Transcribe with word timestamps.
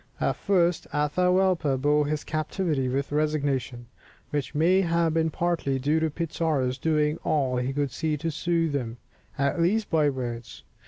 At 0.19 0.35
first 0.35 0.87
Atahualpa 0.91 1.77
bore 1.79 2.07
his 2.07 2.23
captivity 2.23 2.89
with 2.89 3.11
resignation, 3.11 3.85
which 4.31 4.55
may 4.55 4.81
have 4.81 5.13
been 5.13 5.29
partly 5.29 5.77
due 5.77 5.99
to 5.99 6.09
Pizarro's 6.09 6.79
doing 6.79 7.17
all 7.23 7.57
he 7.57 7.71
could 7.71 7.91
to 7.91 8.31
soothe 8.31 8.75
him, 8.75 8.97
at 9.37 9.61
least 9.61 9.91
by 9.91 10.09
words. 10.09 10.63